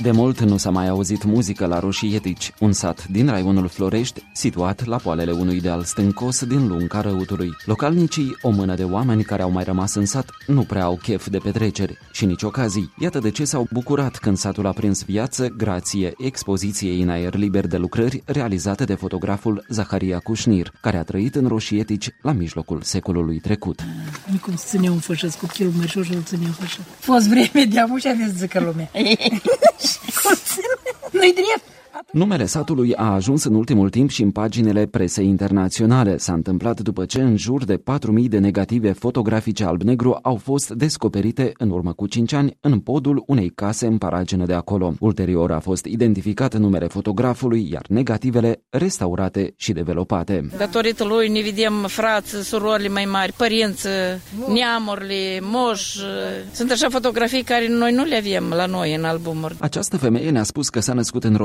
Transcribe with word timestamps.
De 0.00 0.10
mult 0.10 0.40
nu 0.40 0.56
s-a 0.56 0.70
mai 0.70 0.88
auzit 0.88 1.24
muzică 1.24 1.66
la 1.66 1.78
Roșietici, 1.78 2.52
un 2.60 2.72
sat 2.72 3.08
din 3.08 3.26
raionul 3.26 3.68
Florești, 3.68 4.22
situat 4.32 4.84
la 4.84 4.96
poalele 4.96 5.32
unui 5.32 5.60
deal 5.60 5.82
stâncos 5.82 6.44
din 6.44 6.66
lunga 6.66 7.00
răutului. 7.00 7.50
Localnicii, 7.64 8.36
o 8.42 8.50
mână 8.50 8.74
de 8.74 8.84
oameni 8.84 9.22
care 9.22 9.42
au 9.42 9.50
mai 9.50 9.64
rămas 9.64 9.94
în 9.94 10.06
sat, 10.06 10.30
nu 10.46 10.62
prea 10.62 10.84
au 10.84 10.98
chef 11.02 11.28
de 11.28 11.38
petreceri 11.38 11.98
și 12.12 12.24
nici 12.24 12.42
ocazii. 12.42 12.92
Iată 12.98 13.18
de 13.18 13.30
ce 13.30 13.44
s-au 13.44 13.68
bucurat 13.72 14.16
când 14.16 14.36
satul 14.36 14.66
a 14.66 14.72
prins 14.72 15.04
viață 15.04 15.48
grație 15.48 16.12
expoziției 16.18 17.02
în 17.02 17.08
aer 17.08 17.34
liber 17.34 17.66
de 17.66 17.76
lucrări 17.76 18.22
realizate 18.26 18.84
de 18.84 18.94
fotograful 18.94 19.64
Zaharia 19.68 20.18
Cușnir, 20.18 20.72
care 20.80 20.96
a 20.96 21.02
trăit 21.02 21.34
în 21.34 21.46
Roșietici 21.46 22.10
la 22.22 22.32
mijlocul 22.32 22.82
secolului 22.82 23.38
trecut. 23.38 23.80
Cum 24.40 24.56
se 24.56 24.64
ținea 24.66 24.90
un 24.90 24.98
fășăț 24.98 25.34
cu 25.34 25.46
chilul 25.46 25.72
mai 25.76 25.86
și 25.86 25.98
îl 25.98 26.22
ținea 26.24 26.50
fășă. 26.58 26.80
Fost 26.98 27.28
vreme 27.28 27.64
de 27.64 27.80
amu 27.80 27.98
și 27.98 28.08
aveți 28.08 28.36
zică 28.36 28.60
lumea. 28.60 28.90
Nu-i 31.10 31.32
drept. 31.32 31.71
Numele 32.10 32.46
satului 32.46 32.94
a 32.94 33.12
ajuns 33.12 33.44
în 33.44 33.54
ultimul 33.54 33.90
timp 33.90 34.10
și 34.10 34.22
în 34.22 34.30
paginile 34.30 34.86
presei 34.86 35.26
internaționale. 35.26 36.16
S-a 36.16 36.32
întâmplat 36.32 36.80
după 36.80 37.04
ce 37.04 37.22
în 37.22 37.36
jur 37.36 37.64
de 37.64 37.76
4.000 37.76 37.82
de 38.28 38.38
negative 38.38 38.92
fotografice 38.92 39.64
alb-negru 39.64 40.18
au 40.22 40.36
fost 40.36 40.70
descoperite 40.70 41.52
în 41.58 41.70
urmă 41.70 41.92
cu 41.92 42.06
5 42.06 42.32
ani 42.32 42.56
în 42.60 42.78
podul 42.78 43.22
unei 43.26 43.48
case 43.48 43.86
în 43.86 43.98
paragină 43.98 44.46
de 44.46 44.52
acolo. 44.52 44.94
Ulterior 45.00 45.52
a 45.52 45.58
fost 45.58 45.84
identificat 45.84 46.56
numele 46.56 46.86
fotografului, 46.86 47.68
iar 47.72 47.84
negativele 47.88 48.62
restaurate 48.68 49.54
și 49.56 49.72
developate. 49.72 50.48
Datorită 50.56 51.04
lui 51.04 51.28
ne 51.28 51.40
vedem 51.40 51.84
frați, 51.86 52.48
surorile 52.48 52.88
mai 52.88 53.04
mari, 53.04 53.32
părinți, 53.32 53.86
neamurile, 54.52 55.40
moș. 55.40 55.96
Sunt 56.52 56.70
așa 56.70 56.88
fotografii 56.88 57.42
care 57.42 57.68
noi 57.68 57.92
nu 57.92 58.04
le 58.04 58.16
avem 58.16 58.44
la 58.48 58.66
noi 58.66 58.94
în 58.94 59.04
albumuri. 59.04 59.56
Această 59.58 59.96
femeie 59.96 60.30
ne-a 60.30 60.42
spus 60.42 60.68
că 60.68 60.80
s-a 60.80 60.92
născut 60.92 61.24
în 61.24 61.36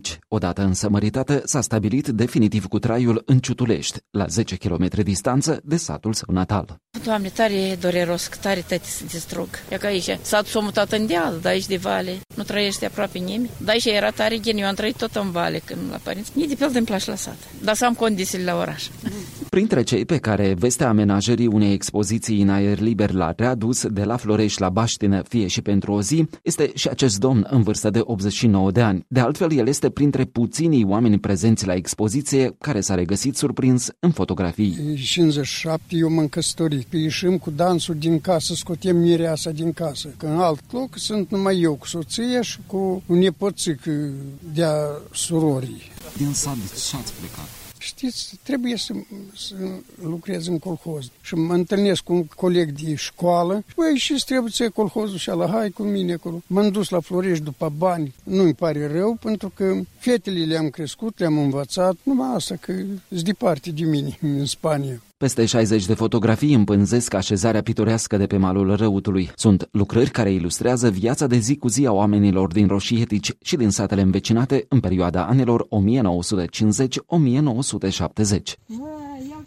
Roșietici 0.00 0.18
Odată 0.28 0.62
însămăritată, 0.62 1.42
s-a 1.44 1.60
stabilit 1.60 2.08
definitiv 2.08 2.66
cu 2.66 2.78
traiul 2.78 3.22
în 3.26 3.38
Ciutulești, 3.38 3.98
la 4.10 4.26
10 4.26 4.56
km 4.56 4.88
distanță 5.02 5.60
de 5.64 5.76
satul 5.76 6.12
său 6.12 6.34
natal. 6.34 6.76
Doamne, 7.04 7.28
tare 7.28 7.76
dureros, 7.80 8.28
tare 8.40 8.60
tăti 8.60 8.88
se 8.88 9.04
distrug. 9.04 9.48
E 9.68 9.76
ca 9.76 9.86
aici, 9.88 10.18
satul 10.22 10.50
s-a 10.50 10.60
mutat 10.60 10.92
în 10.92 11.06
deal, 11.06 11.38
de 11.42 11.48
aici 11.48 11.66
de 11.66 11.76
vale, 11.76 12.20
nu 12.36 12.42
trăiește 12.42 12.86
aproape 12.86 13.18
nimeni. 13.18 13.50
Dar 13.56 13.74
aici 13.74 13.84
era 13.84 14.10
tare 14.10 14.40
gen, 14.40 14.56
eu 14.56 14.66
am 14.66 14.74
trăit 14.74 14.96
tot 14.96 15.14
în 15.14 15.30
vale 15.30 15.60
când 15.64 15.80
la 15.90 15.98
părinți. 16.02 16.30
Nici 16.34 16.48
de 16.48 16.54
fel 16.54 16.70
din 16.70 16.84
place 16.84 17.10
la 17.10 17.16
sat, 17.16 17.38
dar 17.62 17.74
să 17.74 17.84
am 17.84 17.94
condițiile 17.94 18.44
la 18.44 18.56
oraș. 18.56 18.86
Printre 19.50 19.82
cei 19.82 20.04
pe 20.04 20.18
care 20.18 20.54
vestea 20.58 20.88
amenajării 20.88 21.46
unei 21.46 21.72
expoziții 21.72 22.42
în 22.42 22.48
aer 22.48 22.80
liber 22.80 23.12
l-a 23.12 23.32
readus 23.36 23.86
de 23.86 24.04
la 24.04 24.16
Florești 24.16 24.60
la 24.60 24.68
Baștină, 24.68 25.22
fie 25.28 25.46
și 25.46 25.62
pentru 25.62 25.92
o 25.92 26.02
zi, 26.02 26.28
este 26.42 26.70
și 26.74 26.88
acest 26.88 27.18
domn 27.18 27.46
în 27.50 27.62
vârstă 27.62 27.90
de 27.90 28.00
89 28.02 28.70
de 28.70 28.80
ani. 28.80 29.04
De 29.08 29.20
altfel, 29.20 29.52
el 29.52 29.68
este 29.68 29.90
printre 29.90 30.24
puținii 30.24 30.84
oameni 30.84 31.18
prezenți 31.18 31.66
la 31.66 31.74
expoziție 31.74 32.54
care 32.58 32.80
s-a 32.80 32.94
regăsit 32.94 33.36
surprins 33.36 33.88
în 33.98 34.10
fotografii. 34.10 34.94
57 34.94 35.96
eu 35.96 36.10
m-am 36.10 36.28
căsătorit. 36.28 36.92
Ieșim 36.92 37.38
cu 37.38 37.50
dansul 37.50 37.94
din 37.98 38.20
casă, 38.20 38.54
scotem 38.54 38.96
mireasa 38.96 39.50
din 39.50 39.72
casă. 39.72 40.14
Că 40.16 40.26
în 40.26 40.38
alt 40.38 40.62
loc 40.72 40.98
sunt 40.98 41.30
numai 41.30 41.60
eu 41.60 41.74
cu 41.74 41.86
soția 41.86 42.42
și 42.42 42.58
cu 42.66 43.02
un 43.06 43.18
nepoțic 43.18 43.80
de-a 44.54 44.74
surorii. 45.12 45.82
Din 46.16 46.32
sat, 46.32 46.54
de 46.54 46.80
ce 46.88 46.96
ați 46.96 47.12
plecat? 47.12 47.69
Știți, 47.82 48.38
trebuie 48.42 48.76
să, 48.76 48.92
să 49.36 49.54
lucrez 50.02 50.46
în 50.46 50.58
colhoz. 50.58 51.04
Și 51.20 51.34
mă 51.34 51.54
întâlnesc 51.54 52.02
cu 52.02 52.12
un 52.12 52.24
coleg 52.24 52.70
de 52.70 52.94
școală. 52.94 53.64
Și 53.68 53.74
băi, 53.76 53.96
și 53.96 54.22
trebuie 54.26 54.52
să 54.52 54.70
colhozul 54.70 55.18
și 55.18 55.30
ala, 55.30 55.48
hai 55.48 55.70
cu 55.70 55.82
mine 55.82 56.12
acolo. 56.12 56.42
M-am 56.46 56.68
dus 56.68 56.88
la 56.88 57.00
Florești 57.00 57.44
după 57.44 57.72
bani. 57.76 58.14
Nu-mi 58.22 58.54
pare 58.54 58.92
rău, 58.92 59.14
pentru 59.22 59.52
că 59.54 59.80
fetele 59.98 60.44
le-am 60.44 60.70
crescut, 60.70 61.18
le-am 61.18 61.38
învățat. 61.38 61.96
Numai 62.02 62.34
asta, 62.34 62.56
că 62.56 62.72
sunt 63.08 63.22
departe 63.22 63.70
de 63.70 63.84
mine, 63.84 64.18
în 64.20 64.46
Spania. 64.46 65.02
Peste 65.20 65.44
60 65.44 65.86
de 65.86 65.94
fotografii 65.94 66.54
împânzesc 66.54 67.14
așezarea 67.14 67.62
pitorească 67.62 68.16
de 68.16 68.26
pe 68.26 68.36
malul 68.36 68.76
răutului. 68.76 69.30
Sunt 69.36 69.68
lucrări 69.70 70.10
care 70.10 70.32
ilustrează 70.32 70.90
viața 70.90 71.26
de 71.26 71.36
zi 71.36 71.56
cu 71.56 71.68
zi 71.68 71.86
a 71.86 71.92
oamenilor 71.92 72.52
din 72.52 72.66
Roșietici 72.66 73.36
și 73.42 73.56
din 73.56 73.70
satele 73.70 74.00
învecinate 74.00 74.66
în 74.68 74.80
perioada 74.80 75.26
anilor 75.26 75.66
1950-1970. 75.66 75.68
Ia 79.28 79.44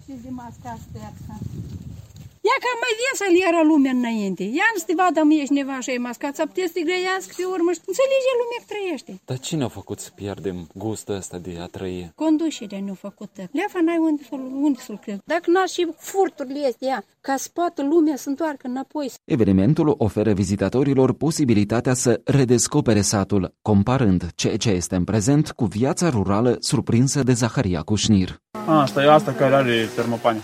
ca 2.64 2.72
mai 2.84 2.94
vesel 3.02 3.34
era 3.50 3.62
lumea 3.72 3.94
înainte. 4.02 4.44
Ia 4.60 4.68
nu 4.76 4.82
te 4.88 4.94
vadă 5.02 5.20
mie 5.32 5.44
și 5.48 5.54
neva 5.60 5.78
și 5.84 5.90
ai 5.94 6.02
mascat 6.08 6.34
să 6.36 6.44
puteți 6.50 6.72
să 6.72 6.74
te 6.78 6.82
grăiască 6.90 7.32
pe 7.38 7.46
urmă 7.56 7.70
și 7.76 7.82
înțelege 7.92 8.32
lumea 8.42 8.60
că 8.62 8.68
trăiește. 8.74 9.12
Dar 9.30 9.40
cine 9.48 9.64
a 9.64 9.72
făcut 9.80 10.00
să 10.06 10.10
pierdem 10.22 10.58
gustul 10.86 11.16
ăsta 11.22 11.38
de 11.46 11.54
a 11.66 11.68
trăi? 11.76 12.12
Conducerea 12.24 12.82
nu 12.88 12.94
a 12.96 13.00
făcut. 13.08 13.32
Leafa 13.58 13.80
n-ai 13.86 14.00
unde 14.08 14.22
să 14.30 14.36
unde 14.68 14.80
să 14.86 14.92
lucrezi. 14.96 15.20
Dacă 15.34 15.46
n-ar 15.54 15.70
și 15.76 15.84
furturile 15.98 16.68
astea, 16.72 16.98
ca 17.22 17.36
spată 17.38 17.82
lumea 17.94 18.16
să 18.16 18.30
întoarcă 18.30 18.68
înapoi. 18.68 19.08
Evenimentul 19.26 19.96
oferă 19.98 20.32
vizitatorilor 20.34 21.10
posibilitatea 21.14 21.94
să 21.94 22.22
redescopere 22.24 23.02
satul, 23.02 23.54
comparând 23.62 24.22
ceea 24.36 24.58
ce 24.58 24.70
este 24.70 24.96
în 24.96 25.04
prezent 25.04 25.52
cu 25.52 25.66
viața 25.66 26.10
rurală 26.10 26.56
surprinsă 26.60 27.24
de 27.24 27.34
Zaharia 27.34 27.82
Cușnir. 27.82 28.42
A, 28.66 28.82
asta 28.82 29.04
e 29.04 29.12
asta 29.12 29.32
care 29.32 29.54
are 29.56 29.88
termopane. 29.96 30.42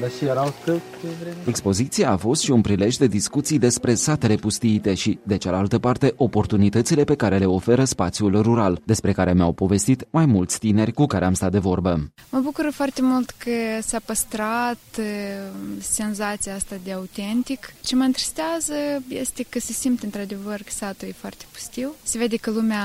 Dar 0.00 0.10
și 0.10 0.24
erau 0.24 0.54
cât 0.64 0.80
Expoziția 1.46 2.10
a 2.10 2.16
fost 2.16 2.42
și 2.42 2.50
un 2.50 2.60
prilej 2.60 2.96
de 2.96 3.06
discuții 3.06 3.58
despre 3.58 3.94
satele 3.94 4.34
pustiite 4.34 4.94
și, 4.94 5.18
de 5.22 5.36
cealaltă 5.36 5.78
parte, 5.78 6.12
oportunitățile 6.16 7.04
pe 7.04 7.14
care 7.14 7.38
le 7.38 7.46
oferă 7.46 7.84
spațiul 7.84 8.42
rural, 8.42 8.80
despre 8.84 9.12
care 9.12 9.32
mi-au 9.32 9.52
povestit 9.52 10.06
mai 10.10 10.26
mulți 10.26 10.58
tineri 10.58 10.92
cu 10.92 11.06
care 11.06 11.24
am 11.24 11.34
stat 11.34 11.50
de 11.50 11.58
vorbă. 11.58 12.10
Mă 12.30 12.38
bucur 12.38 12.70
foarte 12.72 13.02
mult 13.02 13.30
că 13.30 13.50
s-a 13.80 13.98
păstrat 14.04 14.78
senzația 15.78 16.54
asta 16.54 16.76
de 16.84 16.92
autentic. 16.92 17.74
Ce 17.84 17.96
mă 17.96 18.02
întristează 18.02 18.74
este 19.08 19.46
că 19.48 19.60
se 19.60 19.72
simte 19.72 20.04
într-adevăr 20.04 20.56
că 20.56 20.70
satul 20.70 21.08
e 21.08 21.12
foarte 21.12 21.44
pustiu. 21.52 21.94
Se 22.02 22.18
vede 22.18 22.36
că 22.36 22.50
lumea 22.50 22.84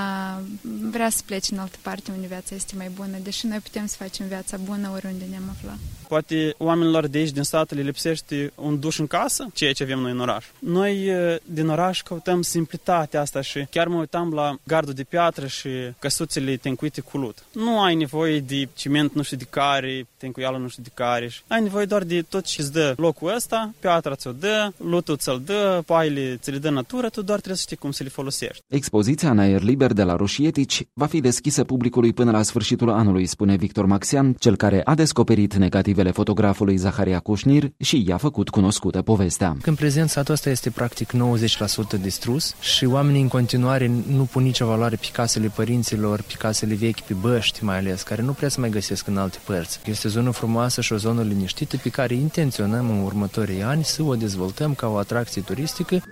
vrea 0.91 1.09
să 1.09 1.21
plece 1.25 1.53
în 1.53 1.59
altă 1.59 1.77
parte 1.81 2.11
unde 2.15 2.27
viața 2.27 2.55
este 2.55 2.73
mai 2.77 2.91
bună, 2.95 3.17
deși 3.23 3.47
noi 3.47 3.57
putem 3.57 3.85
să 3.85 3.95
facem 3.99 4.27
viața 4.27 4.57
bună 4.57 4.89
oriunde 4.93 5.25
ne-am 5.29 5.55
aflat. 5.57 5.77
Poate 6.07 6.55
oamenilor 6.57 7.04
de 7.07 7.17
aici, 7.17 7.29
din 7.29 7.43
sat, 7.43 7.73
le 7.73 7.81
lipsește 7.81 8.51
un 8.55 8.79
duș 8.79 8.99
în 8.99 9.07
casă, 9.07 9.47
ceea 9.53 9.73
ce 9.73 9.83
avem 9.83 9.99
noi 9.99 10.11
în 10.11 10.19
oraș. 10.19 10.45
Noi 10.59 11.11
din 11.45 11.67
oraș 11.67 12.01
căutăm 12.01 12.41
simplitatea 12.41 13.21
asta 13.21 13.41
și 13.41 13.65
chiar 13.69 13.87
mă 13.87 13.99
uitam 13.99 14.33
la 14.33 14.57
gardul 14.63 14.93
de 14.93 15.03
piatră 15.03 15.47
și 15.47 15.69
căsuțele 15.99 16.55
tencuite 16.55 17.01
cu 17.01 17.17
lut. 17.17 17.45
Nu 17.51 17.81
ai 17.81 17.95
nevoie 17.95 18.39
de 18.39 18.67
ciment 18.75 19.13
nu 19.13 19.21
știu 19.21 19.37
de 19.37 19.45
care, 19.49 20.07
tencuială 20.17 20.57
nu 20.57 20.67
știu 20.67 20.83
de 20.83 20.91
care. 20.93 21.29
Ai 21.47 21.61
nevoie 21.61 21.85
doar 21.85 22.03
de 22.03 22.21
tot 22.21 22.43
ce 22.45 22.61
îți 22.61 22.71
dă 22.71 22.93
locul 22.97 23.33
ăsta, 23.35 23.73
piatra 23.79 24.15
ți-o 24.15 24.31
dă, 24.31 24.71
lutul 24.77 25.17
ți-l 25.17 25.41
dă, 25.45 25.83
paile 25.85 26.37
ți 26.41 26.51
le 26.51 26.57
dă 26.57 26.69
natură, 26.69 27.09
tu 27.09 27.21
doar 27.21 27.37
trebuie 27.37 27.57
să 27.57 27.63
știi 27.65 27.77
cum 27.77 27.91
să 27.91 28.03
le 28.03 28.09
folosești. 28.09 28.63
Expoziția 28.67 29.29
în 29.29 29.39
aer 29.39 29.61
liber 29.61 29.93
de 29.93 30.03
la 30.03 30.15
Roșietici 30.15 30.87
va 30.93 31.05
fi 31.05 31.19
deschisă 31.21 31.63
publicului 31.63 32.13
până 32.13 32.31
la 32.31 32.41
sfârșitul 32.41 32.89
anului, 32.89 33.25
spune 33.25 33.55
Victor 33.55 33.85
Maxian, 33.85 34.33
cel 34.33 34.55
care 34.55 34.81
a 34.83 34.95
descoperit 34.95 35.55
negativele 35.55 36.11
fotografului 36.11 36.77
Zaharia 36.95 37.19
Cușnir 37.19 37.71
și 37.77 38.03
i-a 38.07 38.17
făcut 38.17 38.49
cunoscută 38.49 39.01
povestea. 39.01 39.57
În 39.65 39.75
prezent 39.75 40.09
satul 40.09 40.33
ăsta 40.33 40.49
este 40.49 40.69
practic 40.69 41.11
90% 41.11 42.01
distrus 42.01 42.55
și 42.59 42.85
oamenii 42.85 43.21
în 43.21 43.27
continuare 43.27 43.91
nu 44.07 44.23
pun 44.23 44.43
nicio 44.43 44.65
valoare 44.65 44.95
pe 44.95 45.07
casele 45.11 45.51
părinților, 45.55 46.21
pe 46.21 46.33
casele 46.37 46.73
vechi, 46.73 46.99
pe 46.99 47.13
băști 47.13 47.63
mai 47.63 47.77
ales, 47.77 48.01
care 48.01 48.21
nu 48.21 48.31
prea 48.31 48.49
să 48.49 48.59
mai 48.59 48.69
găsesc 48.69 49.07
în 49.07 49.17
alte 49.17 49.37
părți. 49.45 49.79
Este 49.85 50.07
o 50.07 50.09
zonă 50.09 50.31
frumoasă 50.31 50.81
și 50.81 50.93
o 50.93 50.97
zonă 50.97 51.21
liniștită 51.21 51.77
pe 51.77 51.89
care 51.89 52.13
intenționăm 52.13 52.89
în 52.89 53.03
următorii 53.03 53.63
ani 53.63 53.83
să 53.83 54.03
o 54.03 54.15
dezvoltăm 54.15 54.73
ca 54.73 54.87
o 54.87 54.95
atracție 54.95 55.41
turistică. 55.41 56.03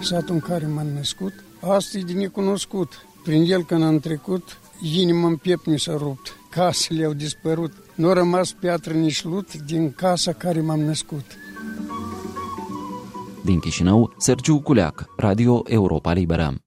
Satul 0.00 0.34
în 0.34 0.40
care 0.40 0.66
m-am 0.66 0.86
născut, 0.94 1.32
astăzi 1.60 2.04
de 2.04 2.12
necunoscut. 2.12 3.06
Prin 3.24 3.44
el 3.50 3.64
când 3.64 3.82
am 3.82 3.98
trecut, 3.98 4.58
inima 4.80 5.26
în 5.26 5.36
piept 5.36 5.66
mi 5.66 5.78
s-a 5.78 5.96
rupt, 5.96 6.36
casele 6.54 7.04
au 7.04 7.12
dispărut. 7.12 7.72
Nu 7.94 8.08
a 8.08 8.12
rămas 8.12 8.52
piatră 8.52 8.92
nici 8.92 9.24
lut 9.24 9.62
din 9.62 9.92
casa 9.92 10.32
care 10.32 10.60
m-am 10.60 10.80
născut. 10.80 11.24
Din 13.44 13.58
Chișinău, 13.58 14.14
Sergiu 14.18 14.60
Culeac, 14.60 15.04
Radio 15.16 15.62
Europa 15.66 16.12
Liberă. 16.12 16.63